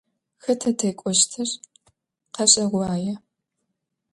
[0.43, 1.49] Хэта текӏощтыр?
[2.33, 3.13] Къэшӏэгъуае.